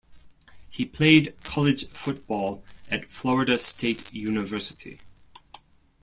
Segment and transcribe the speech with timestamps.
[0.67, 4.99] He played college football at Florida State University.